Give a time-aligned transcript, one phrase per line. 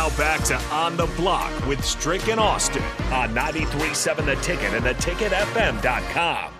[0.00, 4.82] Now back to On the Block with Strick and Austin on 93.7 The Ticket and
[4.82, 6.52] theticketfm.com.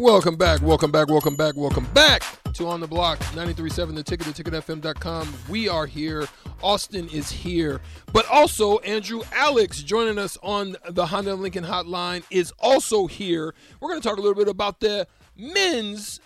[0.00, 2.22] Welcome back, welcome back, welcome back, welcome back
[2.54, 5.30] to On the Block, 93.7 The Ticket, theticketfm.com.
[5.50, 6.26] We are here.
[6.62, 7.82] Austin is here.
[8.14, 13.54] But also, Andrew Alix joining us on the Honda Lincoln Hotline is also here.
[13.78, 16.20] We're going to talk a little bit about the men's,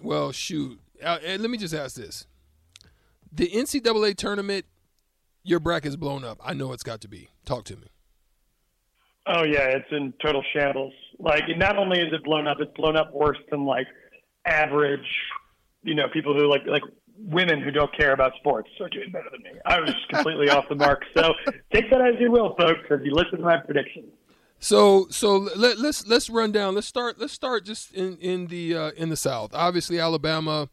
[0.00, 0.80] well, shoot.
[1.02, 2.26] Uh, and let me just ask this.
[3.32, 4.64] The NCAA tournament,
[5.42, 6.38] your bracket's blown up.
[6.44, 7.28] I know it's got to be.
[7.44, 7.88] Talk to me.
[9.26, 10.94] Oh, yeah, it's in total shambles.
[11.18, 13.88] Like, not only is it blown up, it's blown up worse than, like,
[14.46, 15.06] average
[15.86, 16.82] you know, people who like like
[17.18, 19.58] women who don't care about sports are doing better than me.
[19.64, 21.04] I was completely off the mark.
[21.16, 21.32] So
[21.72, 24.12] take that as you will, folks, as you listen to my predictions.
[24.58, 26.74] So so let, let's, let's run down.
[26.74, 29.54] Let's start let's start just in in the uh, in the South.
[29.54, 30.68] Obviously, Alabama.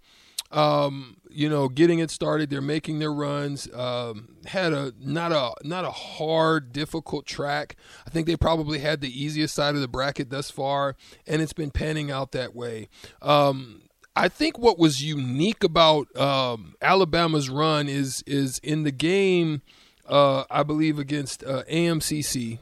[0.51, 3.67] Um, you know, getting it started, they're making their runs.
[3.73, 7.75] Um, had a not a not a hard, difficult track.
[8.05, 10.95] I think they probably had the easiest side of the bracket thus far,
[11.25, 12.87] and it's been panning out that way.
[13.23, 13.81] Um,
[14.15, 19.63] I think what was unique about um, Alabama's run is is in the game,
[20.07, 22.59] uh, I believe against uh, AMCC,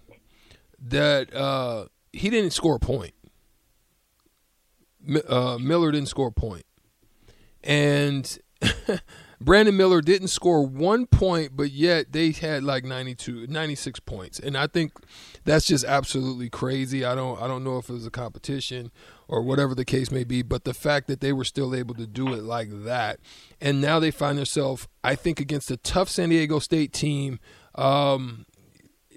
[0.82, 3.14] that uh, he didn't score a point.
[5.28, 6.66] Uh, Miller didn't score a point,
[7.64, 8.38] and
[9.42, 14.56] Brandon Miller didn't score one point, but yet they had like 92, 96 points, and
[14.56, 14.92] I think
[15.44, 17.04] that's just absolutely crazy.
[17.04, 18.92] I don't I don't know if it was a competition
[19.32, 20.44] or whatever the case may be.
[20.44, 23.20] But the fact that they were still able to do it like that,
[23.60, 27.40] and now they find themselves, I think, against a tough San Diego State team.
[27.74, 28.46] Um,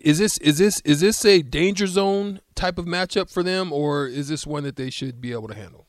[0.05, 4.07] is this is this is this a danger zone type of matchup for them, or
[4.07, 5.87] is this one that they should be able to handle?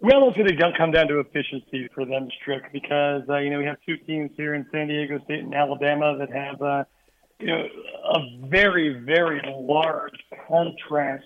[0.00, 3.58] Well, it's going to come down to efficiency for them, Strick, because uh, you know
[3.58, 6.84] we have two teams here in San Diego State and Alabama that have uh,
[7.40, 7.64] you know
[8.14, 10.12] a very very large
[10.46, 11.24] contrast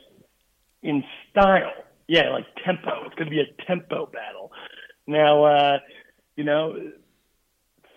[0.83, 1.73] in style.
[2.07, 3.05] Yeah, like tempo.
[3.05, 4.53] It's going to be a tempo battle.
[5.09, 5.79] Now, uh,
[6.37, 6.77] you know,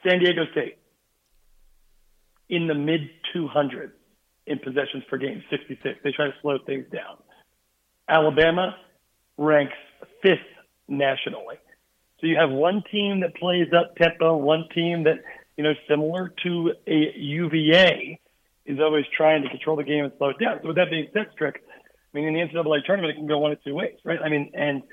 [0.03, 0.78] San Diego State
[2.49, 3.91] in the mid 200s
[4.47, 5.99] in possessions per game, 66.
[6.03, 7.17] They try to slow things down.
[8.07, 8.75] Alabama
[9.37, 9.73] ranks
[10.23, 10.39] fifth
[10.87, 11.55] nationally.
[12.19, 15.19] So you have one team that plays up tempo, one team that,
[15.55, 18.19] you know, similar to a UVA,
[18.65, 20.59] is always trying to control the game and slow it down.
[20.61, 21.63] So with that being said, Strick,
[22.13, 24.19] I mean, in the NCAA tournament, it can go one of two ways, right?
[24.23, 24.83] I mean, and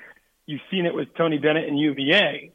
[0.47, 2.53] you've seen it with Tony Bennett and UVA.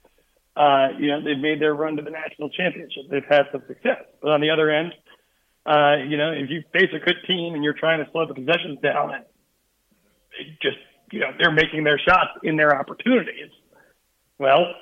[0.56, 3.04] Uh, you know, they've made their run to the national championship.
[3.10, 4.04] They've had some success.
[4.22, 4.94] But on the other end,
[5.66, 8.34] uh, you know, if you face a good team and you're trying to slow the
[8.34, 9.24] possessions down, and
[10.62, 10.78] just,
[11.12, 13.50] you know, they're making their shots in their opportunities,
[14.40, 14.74] well,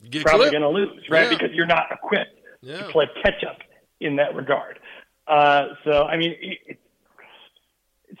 [0.00, 1.24] you're probably going to lose, right?
[1.24, 1.36] Yeah.
[1.36, 2.78] Because you're not equipped yeah.
[2.78, 3.58] to play catch up
[4.00, 4.78] in that regard.
[5.26, 6.78] Uh, so, I mean, it,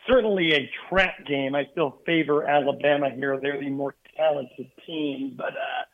[0.06, 1.54] certainly a trap game.
[1.54, 3.38] I still favor Alabama here.
[3.40, 5.84] They're the more talented team, but uh,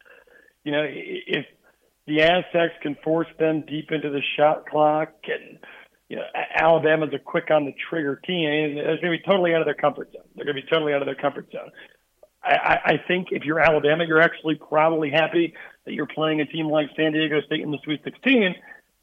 [0.64, 1.46] you know if
[2.06, 5.58] the Aztecs can force them deep into the shot clock, and
[6.08, 9.54] you know Alabama's a quick on the trigger team, mean, they're going to be totally
[9.54, 10.22] out of their comfort zone.
[10.34, 11.70] They're going to be totally out of their comfort zone.
[12.42, 15.54] I, I think if you're Alabama, you're actually probably happy
[15.86, 18.54] that you're playing a team like San Diego State in the Sweet 16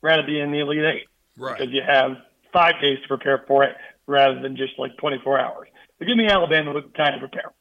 [0.01, 1.07] rather than in the Elite Eight,
[1.37, 1.57] right?
[1.57, 2.17] Because you have
[2.53, 5.67] five days to prepare for it rather than just like 24 hours.
[5.97, 7.51] But give me Alabama with time to prepare.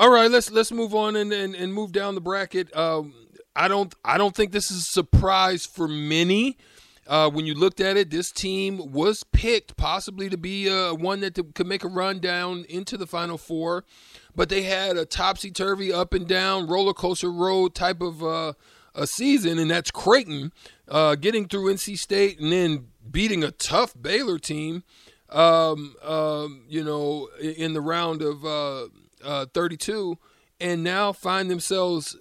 [0.00, 2.74] All right, let's let's move on and and, and move down the bracket.
[2.74, 3.12] Um,
[3.54, 6.56] I don't I don't think this is a surprise for many.
[7.06, 11.20] Uh, when you looked at it, this team was picked possibly to be uh, one
[11.20, 13.84] that could make a run down into the Final Four,
[14.34, 18.54] but they had a topsy turvy, up and down, roller coaster road type of uh,
[18.94, 20.50] a season, and that's Creighton
[20.88, 24.82] uh, getting through NC State and then beating a tough Baylor team
[25.28, 28.46] um, um, you know, in the round of
[29.24, 30.18] uh, uh, 32,
[30.60, 32.16] and now find themselves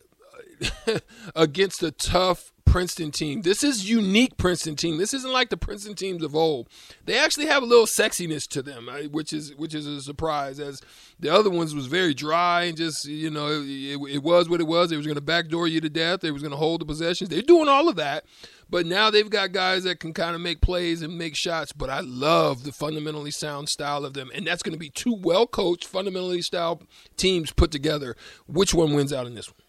[1.35, 3.41] against a tough Princeton team.
[3.41, 4.99] This is unique Princeton team.
[4.99, 6.69] This isn't like the Princeton teams of old.
[7.05, 10.59] They actually have a little sexiness to them, which is which is a surprise.
[10.59, 10.79] As
[11.19, 14.67] the other ones was very dry and just you know it, it, was what it
[14.67, 14.91] was.
[14.91, 16.21] It was going to backdoor you to death.
[16.21, 17.31] They was going to hold the possessions.
[17.31, 18.25] They're doing all of that,
[18.69, 21.71] but now they've got guys that can kind of make plays and make shots.
[21.71, 25.15] But I love the fundamentally sound style of them, and that's going to be two
[25.19, 26.83] well coached, fundamentally style
[27.17, 28.15] teams put together.
[28.45, 29.68] Which one wins out in this one?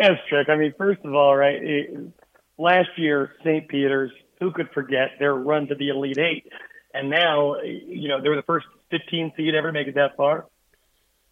[0.00, 0.48] Yes, Trick.
[0.48, 2.12] I mean, first of all, right, it,
[2.56, 3.66] last year St.
[3.68, 6.52] Peter's, who could forget their run to the Elite Eight,
[6.94, 10.16] and now you know they were the first 15 seed ever to make it that
[10.16, 10.46] far.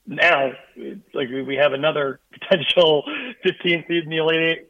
[0.06, 0.50] now
[1.14, 3.04] like we have another potential
[3.44, 4.69] 15 seed in the Elite Eight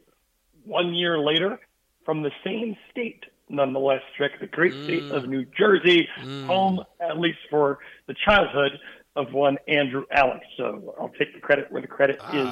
[0.63, 1.59] one year later
[2.05, 4.83] from the same state, nonetheless, Strick, the great mm.
[4.83, 6.45] state of New Jersey, mm.
[6.45, 8.73] home, at least for the childhood
[9.15, 10.45] of one Andrew Alix.
[10.55, 12.47] So I'll take the credit where the credit is.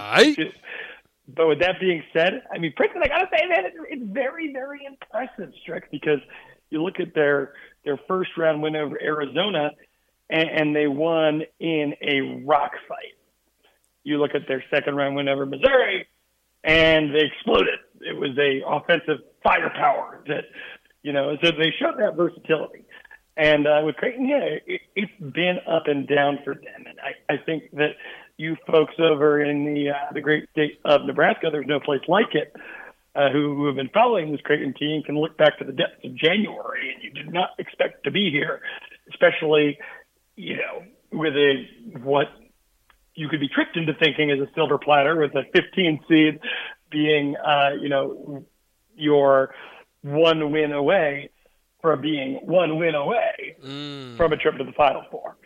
[1.28, 4.54] But with that being said, I mean, Princeton, I got to say, man, it's very,
[4.54, 6.20] very impressive, Strick, because
[6.70, 9.72] you look at their their first round win over Arizona,
[10.30, 13.14] and, and they won in a rock fight.
[14.04, 16.08] You look at their second round win over Missouri,
[16.64, 17.80] and they exploded.
[18.02, 20.46] It was a offensive firepower that,
[21.02, 22.86] you know, so they showed that versatility.
[23.38, 26.86] And uh, with Creighton, yeah, it, it's been up and down for them.
[26.88, 27.92] And I, I think that
[28.38, 32.34] you folks over in the uh, the great state of Nebraska, there's no place like
[32.34, 32.54] it,
[33.16, 36.04] uh, who, who have been following this Creighton team can look back to the depths
[36.04, 38.62] of January, and you did not expect to be here,
[39.10, 39.78] especially,
[40.36, 41.66] you know, with a
[42.00, 42.28] what
[43.16, 46.40] you could be tricked into thinking is a silver platter with a 15 seed
[46.92, 48.46] being, uh, you know,
[48.96, 49.54] your
[50.02, 51.30] one win away
[51.82, 54.18] from being one win away mm.
[54.18, 55.38] from a trip to the Final Four.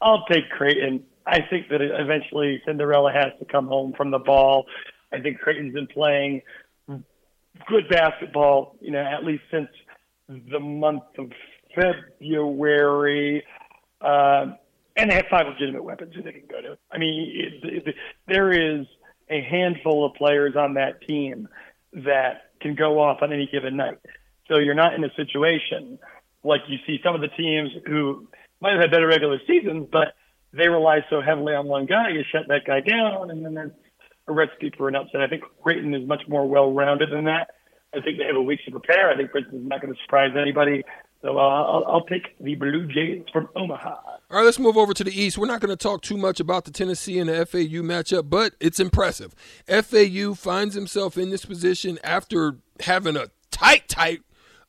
[0.00, 1.04] I'll take Creighton.
[1.26, 4.66] I think that eventually Cinderella has to come home from the ball.
[5.12, 6.42] I think Creighton's been playing
[7.66, 9.68] good basketball, you know, at least since
[10.28, 11.32] the month of
[11.74, 13.44] February.
[14.00, 14.52] Uh,
[14.96, 16.78] and they have five legitimate weapons who they can go to.
[16.90, 17.94] I mean, it, it,
[18.26, 18.86] there is
[19.28, 21.48] a handful of players on that team
[21.92, 23.98] that can go off on any given night.
[24.48, 25.98] So you're not in a situation
[26.44, 28.28] like you see some of the teams who
[28.60, 30.14] might have had better regular seasons, but
[30.56, 33.72] they rely so heavily on one guy, you shut that guy down, and then there's
[34.28, 35.20] a recipe for an upset.
[35.20, 37.50] I think Creighton is much more well-rounded than that.
[37.94, 39.10] I think they have a week to prepare.
[39.10, 40.82] I think Princeton's not going to surprise anybody.
[41.22, 43.94] So uh, I'll, I'll take the Blue Jays from Omaha.
[44.28, 45.38] All right, let's move over to the East.
[45.38, 48.54] We're not going to talk too much about the Tennessee and the FAU matchup, but
[48.60, 49.34] it's impressive.
[49.66, 54.20] FAU finds himself in this position after having a tight, tight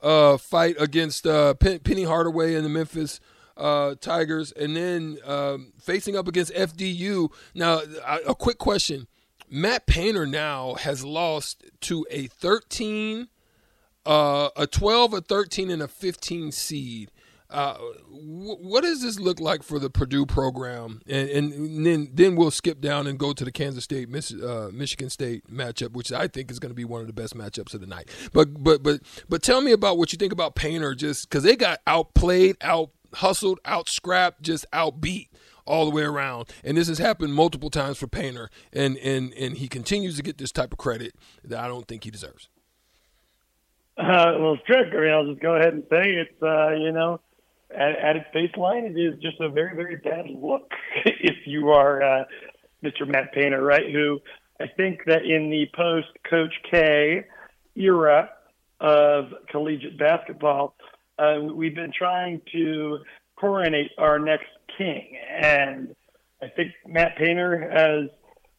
[0.02, 3.20] uh, fight against uh, Penny Hardaway and the Memphis
[3.58, 7.30] uh, Tigers, and then um, facing up against FDU.
[7.54, 7.82] Now,
[8.28, 9.08] a quick question:
[9.50, 13.28] Matt Painter now has lost to a 13,
[14.06, 17.12] uh, a 12, a 13, and a 15 seed.
[17.50, 17.78] Uh,
[18.12, 21.02] w- what does this look like for the Purdue program?
[21.08, 25.10] And, and then then we'll skip down and go to the Kansas State uh, Michigan
[25.10, 27.80] State matchup, which I think is going to be one of the best matchups of
[27.80, 28.10] the night.
[28.34, 29.00] But but but
[29.30, 32.90] but tell me about what you think about Painter, just because they got outplayed, out
[33.16, 35.28] hustled, out scrapped, just outbeat
[35.66, 36.48] all the way around.
[36.64, 40.38] And this has happened multiple times for Painter, and and and he continues to get
[40.38, 41.14] this type of credit
[41.44, 42.50] that I don't think he deserves.
[43.98, 47.20] Uh, well, mean, I'll just go ahead and say it's uh, you know,
[47.72, 50.72] at, at its baseline, it is just a very very bad look
[51.06, 52.24] if you are uh,
[52.84, 53.08] Mr.
[53.08, 53.92] Matt Painter, right?
[53.92, 54.22] Who
[54.60, 57.26] I think that in the post Coach K
[57.76, 58.30] era
[58.80, 60.76] of collegiate basketball,
[61.18, 63.00] uh, we've been trying to
[63.40, 65.18] coronate our next king.
[65.30, 65.96] And
[66.42, 68.10] I think Matt Painter has,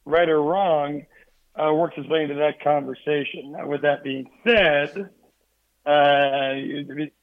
[0.04, 1.04] right or wrong,
[1.54, 3.52] uh, worked his way into that conversation.
[3.52, 5.10] Now, with that being said,
[5.86, 6.54] uh,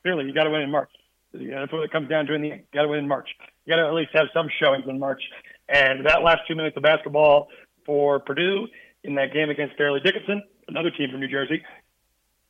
[0.01, 0.89] clearly you got to win in March.
[1.33, 2.61] That's what it comes down to in the end.
[2.71, 3.27] You got to win in March.
[3.65, 5.21] You got to at least have some showings in March.
[5.67, 7.47] And that last two minutes of basketball
[7.85, 8.67] for Purdue
[9.03, 11.61] in that game against Fairleigh Dickinson, another team from New Jersey,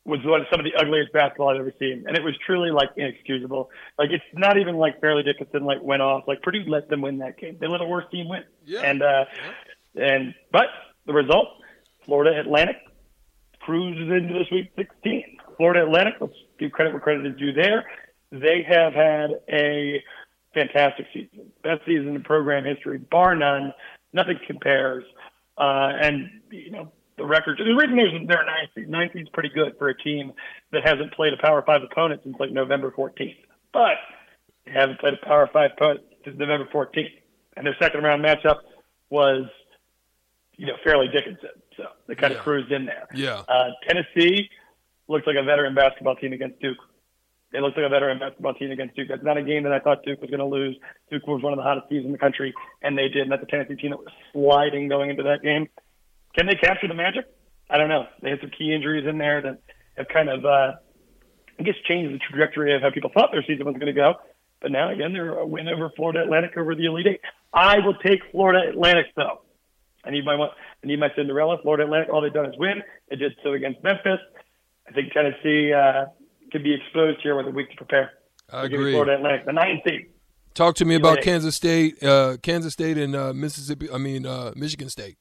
[0.06, 2.70] was one of some of the ugliest basketball I've ever seen, and it was truly
[2.70, 3.72] like inexcusable.
[3.98, 6.26] Like it's not even like Fairleigh Dickinson like went off.
[6.28, 7.58] Like Purdue let them win that game.
[7.60, 8.44] They let a worse team win.
[8.66, 8.82] Yeah.
[8.82, 9.26] And uh,
[9.96, 10.06] yeah.
[10.06, 10.68] and but
[11.08, 11.48] the result,
[12.06, 12.78] Florida Atlantic
[13.62, 15.38] cruises into the Sweet 16.
[15.58, 17.86] Florida Atlantic, let's give credit where credit is due there.
[18.32, 20.04] They have had a
[20.54, 23.74] fantastic season, best season in program history, bar none.
[24.14, 25.04] Nothing compares.
[25.58, 27.58] Uh, and you know the record.
[27.58, 28.90] The reason they're, they're nine seed.
[28.90, 30.34] Nine seed's pretty good for a team
[30.72, 33.36] that hasn't played a Power Five opponent since like November 14th.
[33.72, 33.98] But
[34.66, 37.12] they haven't played a Power Five opponent since November 14th,
[37.56, 38.60] and their second round matchup
[39.10, 39.46] was,
[40.58, 41.50] you know, Fairleigh Dickinson.
[41.78, 43.08] So they kind of cruised in there.
[43.14, 43.44] Yeah.
[43.48, 44.50] Uh, Tennessee
[45.08, 46.78] looks like a veteran basketball team against Duke.
[47.52, 49.08] They looked like a veteran basketball team against Duke.
[49.08, 50.78] That's not a game that I thought Duke was going to lose.
[51.10, 53.24] Duke was one of the hottest teams in the country, and they did.
[53.24, 55.70] And that's a Tennessee team that was sliding going into that game.
[56.36, 57.26] Can they capture the Magic?
[57.70, 58.06] I don't know.
[58.22, 59.62] They had some key injuries in there that
[59.98, 60.74] have kind of, uh,
[61.60, 64.16] I guess, changed the trajectory of how people thought their season was going to go.
[64.62, 67.22] But now again, they're a win over Florida Atlantic over the Elite Eight.
[67.54, 69.42] I will take Florida Atlantic though.
[70.04, 71.58] I need my I need my Cinderella.
[71.62, 72.10] Florida Atlantic.
[72.12, 72.84] All they've done is win.
[73.10, 74.20] They did so against Memphis.
[74.88, 76.06] I think Tennessee uh,
[76.52, 78.12] could be exposed here with a week to prepare.
[78.52, 78.94] I agree.
[78.94, 80.10] Florida Atlantic, the ninth seed.
[80.54, 83.90] Talk to me about Kansas State, uh, Kansas State, and uh, Mississippi.
[83.92, 85.18] I mean, uh, Michigan State.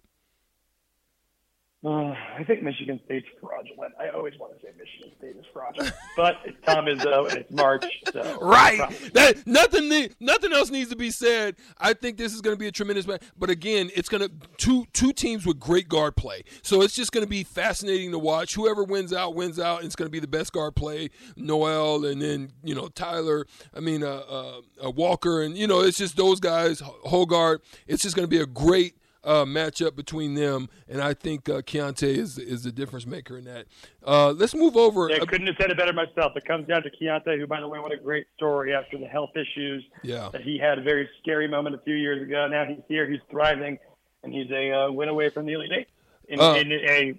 [1.85, 3.93] Uh, I think Michigan State's fraudulent.
[4.01, 7.53] I always want to say Michigan State is fraudulent, but it's Tom Izzo and it's
[7.53, 7.85] March.
[8.11, 8.79] So right,
[9.13, 11.57] that nothing nothing else needs to be said.
[11.77, 13.23] I think this is going to be a tremendous match.
[13.39, 16.45] But again, it's going to two two teams with great guard play.
[16.63, 18.55] So it's just going to be fascinating to watch.
[18.55, 19.85] Whoever wins out wins out.
[19.85, 21.11] It's going to be the best guard play.
[21.37, 23.47] Nowell and then you know Tyler.
[23.75, 26.81] I mean uh, uh, uh Walker and you know it's just those guys.
[26.81, 27.59] Hoggard.
[27.87, 31.63] It's just going to be a great uh, matchup between them, and I think uh,
[31.63, 33.67] Keyontae is is the difference maker in that.
[34.07, 35.09] Uh, let's move over.
[35.11, 36.33] Yeah, couldn't have said it better myself.
[36.37, 39.07] It comes down to Keyontae, who, by the way, what a great story after the
[39.07, 40.29] health issues yeah.
[40.33, 42.47] that he had a very scary moment a few years ago.
[42.49, 43.79] Now he's here, he's thriving,
[44.23, 45.89] and he's a uh, win away from the Elite Eight
[46.29, 47.19] in, uh, in a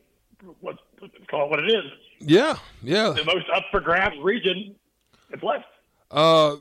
[0.62, 0.80] what's
[1.28, 1.84] call it what it is.
[2.20, 3.10] Yeah, yeah.
[3.10, 4.76] The most up for grabs region
[5.30, 5.66] that's left.
[6.12, 6.58] Uh,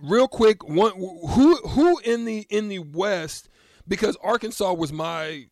[0.00, 3.48] real quick, one who who in the in the West
[3.88, 5.46] because Arkansas was my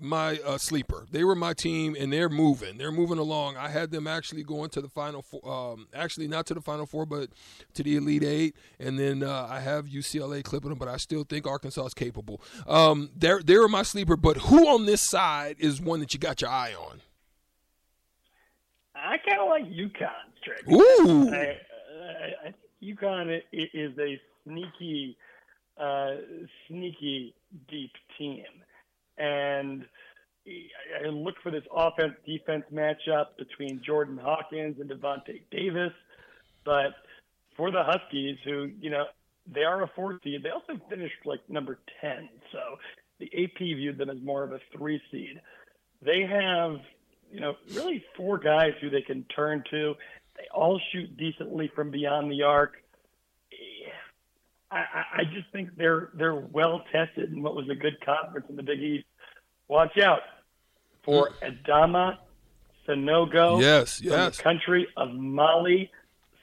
[0.00, 1.06] my uh, sleeper.
[1.10, 2.78] They were my team, and they're moving.
[2.78, 3.56] They're moving along.
[3.56, 5.46] I had them actually going to the final four.
[5.46, 7.28] Um, actually, not to the final four, but
[7.74, 8.56] to the Elite Eight.
[8.78, 12.40] And then uh, I have UCLA clipping them, but I still think Arkansas is capable.
[12.66, 14.16] Um, they're they're my sleeper.
[14.16, 17.00] But who on this side is one that you got your eye on?
[18.94, 20.10] I kind of like UConn,
[20.42, 20.68] Trick.
[20.70, 25.16] Ooh, I, I, I think UConn is a sneaky,
[25.80, 26.10] uh,
[26.68, 27.34] sneaky
[27.68, 28.44] deep team.
[29.18, 29.84] And
[31.04, 35.92] I look for this offense defense matchup between Jordan Hawkins and Davonte Davis.
[36.64, 36.94] But
[37.56, 39.04] for the Huskies, who, you know,
[39.52, 42.28] they are a four seed, they also finished like number 10.
[42.52, 42.58] So
[43.18, 45.40] the AP viewed them as more of a three seed.
[46.02, 46.76] They have,
[47.30, 49.94] you know, really four guys who they can turn to.
[50.36, 52.76] They all shoot decently from beyond the arc.
[54.70, 58.56] I, I just think they're they're well tested in what was a good conference in
[58.56, 59.06] the Big East.
[59.68, 60.20] Watch out
[61.02, 61.64] for mm.
[61.64, 62.18] Adama
[62.86, 63.60] Sanogo.
[63.60, 64.36] Yes, yes.
[64.36, 65.90] the country of Mali,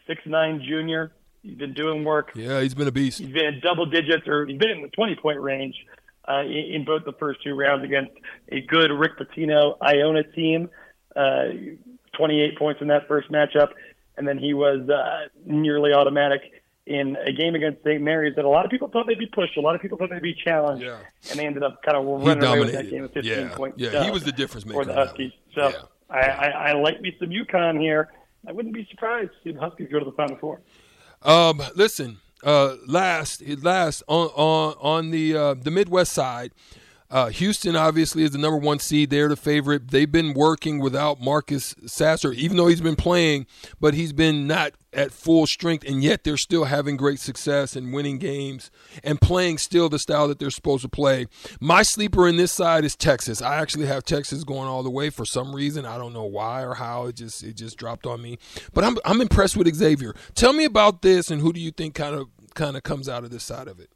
[0.05, 1.13] six nine junior.
[1.41, 2.31] He's been doing work.
[2.35, 3.19] Yeah, he's been a beast.
[3.19, 5.75] He's been in double digits, or he's been in the twenty point range
[6.27, 8.11] uh, in, in both the first two rounds against
[8.49, 10.69] a good Rick Pitino Iona team.
[11.15, 11.45] Uh,
[12.17, 13.69] 28 points in that first matchup,
[14.17, 16.41] and then he was uh, nearly automatic
[16.87, 18.01] in a game against St.
[18.01, 20.09] Mary's that a lot of people thought they'd be pushed, a lot of people thought
[20.09, 20.97] they'd be challenged, yeah.
[21.29, 23.55] and they ended up kind of running away with that game with 15 yeah.
[23.55, 23.77] points.
[23.77, 25.33] Yeah, he was the difference maker for the Huskies.
[25.53, 25.81] So yeah.
[26.09, 28.09] I, I, I like me some UConn here.
[28.47, 30.61] I wouldn't be surprised to see the Huskies go to the Final Four.
[31.23, 36.51] Um, listen, uh, last, last on on on the uh, the Midwest side.
[37.09, 39.09] Uh, Houston obviously is the number one seed.
[39.09, 39.91] They're the favorite.
[39.91, 43.45] They've been working without Marcus Sasser, even though he's been playing,
[43.79, 47.93] but he's been not at full strength, and yet they're still having great success and
[47.93, 48.71] winning games
[49.03, 51.27] and playing still the style that they're supposed to play.
[51.61, 53.41] My sleeper in this side is Texas.
[53.41, 55.85] I actually have Texas going all the way for some reason.
[55.85, 57.05] I don't know why or how.
[57.05, 58.37] It just it just dropped on me.
[58.73, 60.13] But I'm I'm impressed with Xavier.
[60.35, 63.23] Tell me about this and who do you think kind of kind of comes out
[63.23, 63.91] of this side of it?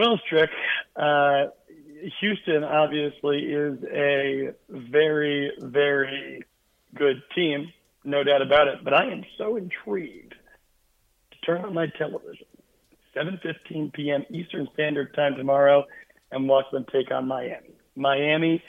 [0.00, 0.48] Well, Strick,
[0.96, 1.48] uh,
[2.20, 6.42] Houston obviously is a very, very
[6.94, 7.70] good team,
[8.02, 8.82] no doubt about it.
[8.82, 10.34] But I am so intrigued
[11.32, 12.46] to turn on my television,
[13.14, 14.24] 7:15 p.m.
[14.30, 15.84] Eastern Standard Time tomorrow,
[16.32, 17.74] and watch them take on Miami.
[17.94, 18.62] Miami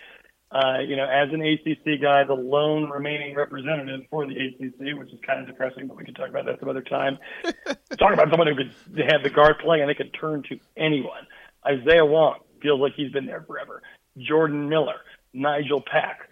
[0.51, 5.13] uh, you know, as an ACC guy, the lone remaining representative for the ACC, which
[5.13, 7.17] is kind of depressing, but we can talk about that some other time.
[7.97, 8.73] talk about someone who could
[9.09, 11.25] have the guard play and they could turn to anyone.
[11.65, 13.81] Isaiah Wong feels like he's been there forever.
[14.17, 14.97] Jordan Miller,
[15.33, 16.29] Nigel Pack,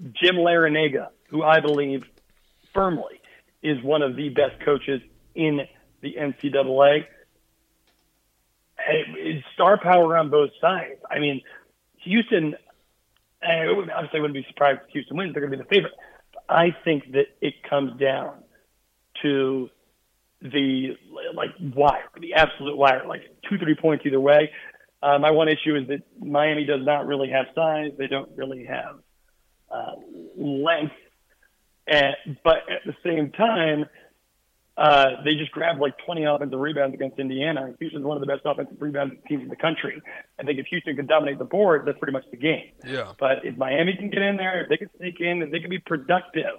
[0.00, 2.04] Jim Larrañaga, who I believe
[2.72, 3.20] firmly
[3.64, 5.00] is one of the best coaches
[5.34, 5.62] in
[6.02, 7.06] the NCAA.
[8.86, 11.00] It's star power on both sides.
[11.10, 11.40] I mean,
[12.02, 12.54] Houston
[13.44, 15.32] obviously, I wouldn't be surprised if Houston wins.
[15.32, 15.92] They're going to be the favorite.
[16.32, 18.42] But I think that it comes down
[19.22, 19.70] to
[20.42, 20.96] the
[21.34, 24.50] like wire, the absolute wire, like two, three points either way.
[25.02, 27.92] Uh, my one issue is that Miami does not really have size.
[27.98, 28.96] They don't really have
[29.70, 29.92] uh,
[30.36, 30.94] length.
[31.86, 33.84] And, but at the same time,
[34.76, 37.72] uh, they just grabbed like 20 offensive rebounds against Indiana.
[37.78, 40.02] Houston's one of the best offensive rebound teams in the country.
[40.40, 42.72] I think if Houston can dominate the board, that's pretty much the game.
[42.84, 43.12] Yeah.
[43.18, 45.70] But if Miami can get in there, if they can sneak in, if they can
[45.70, 46.56] be productive,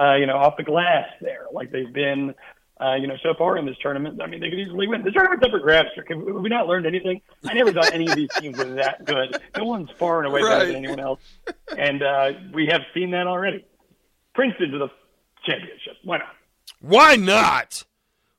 [0.00, 2.34] uh, you know, off the glass there, like they've been,
[2.80, 5.04] uh, you know, so far in this tournament, I mean, they could easily win.
[5.04, 5.90] The tournament's up for grabs.
[5.96, 7.20] Have we not learned anything?
[7.44, 9.36] I never thought any of these teams were that good.
[9.56, 10.60] No one's far and away right.
[10.60, 11.20] better than anyone else.
[11.76, 13.66] And uh, we have seen that already.
[14.34, 14.88] Princeton to the
[15.44, 15.94] championship.
[16.02, 16.34] Why not?
[16.84, 17.84] Why not?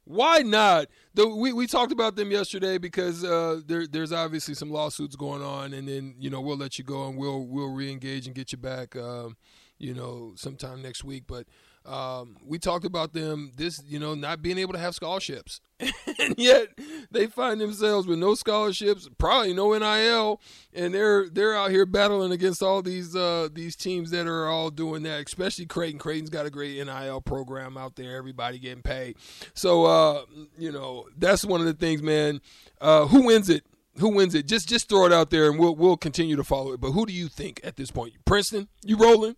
[0.03, 0.87] Why not?
[1.15, 5.41] The, we we talked about them yesterday because uh, there there's obviously some lawsuits going
[5.41, 8.51] on, and then you know we'll let you go and we'll we'll reengage and get
[8.51, 9.35] you back, um,
[9.77, 11.24] you know, sometime next week.
[11.27, 11.48] But
[11.86, 16.36] um, we talked about them this you know not being able to have scholarships, and
[16.38, 16.70] yet
[17.12, 20.41] they find themselves with no scholarships, probably no NIL,
[20.74, 24.72] and they're they're out here battling against all these uh, these teams that are all
[24.72, 25.25] doing that.
[25.27, 26.00] Especially Creighton.
[26.00, 28.15] Creighton's got a great NIL program out there.
[28.15, 29.17] Everybody getting paid.
[29.53, 30.22] So uh,
[30.58, 32.41] you know that's one of the things, man.
[32.82, 33.63] Uh, who wins it?
[34.00, 34.48] Who wins it?
[34.48, 36.82] Just just throw it out there, and we'll we'll continue to follow it.
[36.82, 38.13] But who do you think at this point?
[38.25, 38.70] Princeton?
[38.84, 39.36] You rolling?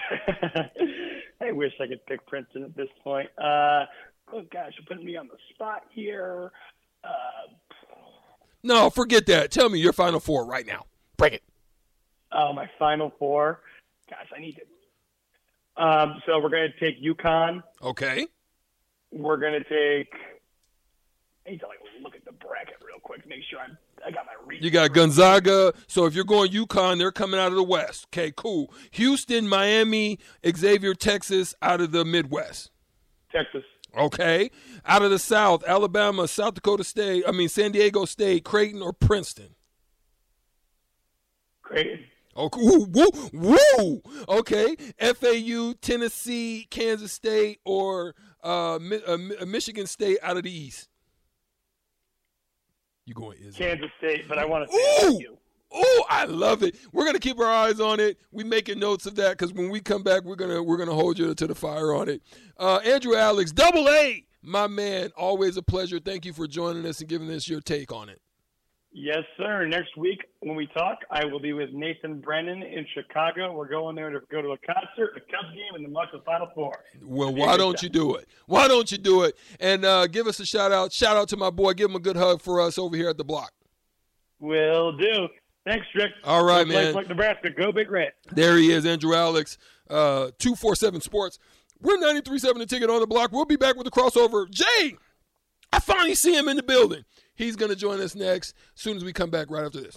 [1.40, 3.28] I wish I could pick Princeton at this point.
[3.38, 3.84] Uh,
[4.32, 6.50] oh gosh, you're putting me on the spot here.
[7.04, 7.52] Uh,
[8.62, 9.52] no, forget that.
[9.52, 10.86] Tell me your final four right now.
[11.16, 11.42] Break it.
[12.32, 13.60] Oh, my final four.
[14.10, 15.82] Gosh, I need to.
[15.82, 17.62] Um, so we're going to take UConn.
[17.82, 18.26] Okay.
[19.12, 20.12] We're going to take.
[21.46, 22.76] I need to like look at the bracket
[23.06, 23.78] quick to make sure I'm.
[24.04, 24.32] I got my.
[24.60, 25.72] You got Gonzaga.
[25.86, 28.06] So if you're going UConn, they're coming out of the West.
[28.08, 28.72] Okay, cool.
[28.92, 32.70] Houston, Miami, Xavier, Texas, out of the Midwest.
[33.32, 33.62] Texas.
[33.96, 34.50] Okay.
[34.84, 38.92] Out of the South, Alabama, South Dakota State, I mean, San Diego State, Creighton, or
[38.92, 39.54] Princeton?
[41.62, 42.00] Creighton.
[42.34, 44.02] Oh, woo, woo, woo.
[44.28, 44.76] Okay.
[44.98, 50.88] FAU, Tennessee, Kansas State, or uh, uh, Michigan State out of the East?
[53.06, 53.56] You going Izzo?
[53.56, 55.38] Kansas State, but I want to say you.
[55.72, 56.76] Oh, I love it.
[56.92, 58.18] We're gonna keep our eyes on it.
[58.32, 61.18] We making notes of that because when we come back, we're gonna we're gonna hold
[61.18, 62.22] you to the fire on it.
[62.58, 65.10] Uh, Andrew Alix, double A, my man.
[65.16, 66.00] Always a pleasure.
[66.00, 68.20] Thank you for joining us and giving us your take on it.
[68.98, 69.66] Yes, sir.
[69.66, 73.52] Next week when we talk, I will be with Nathan Brennan in Chicago.
[73.52, 76.48] We're going there to go to a concert, a Cubs game, and the of Final
[76.54, 76.82] Four.
[77.02, 78.26] Well, why don't you do it?
[78.46, 79.36] Why don't you do it?
[79.60, 80.94] And uh, give us a shout out.
[80.94, 81.74] Shout out to my boy.
[81.74, 83.52] Give him a good hug for us over here at the block.
[84.40, 85.28] Will do.
[85.66, 86.12] Thanks, Rick.
[86.24, 86.94] All right, Go man.
[86.94, 88.12] Like Nebraska, go Big Red.
[88.32, 89.58] There he is, Andrew Alix,
[89.90, 91.38] uh, 247 Sports.
[91.82, 93.30] We're 93.7 the ticket on the block.
[93.30, 94.48] We'll be back with the crossover.
[94.50, 94.96] Jay,
[95.70, 97.04] I finally see him in the building.
[97.36, 99.94] He's going to join us next soon as we come back right after this.